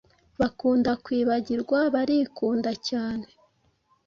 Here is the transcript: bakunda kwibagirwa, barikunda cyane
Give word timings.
bakunda 0.39 0.91
kwibagirwa, 1.03 1.79
barikunda 1.93 2.71
cyane 2.87 3.25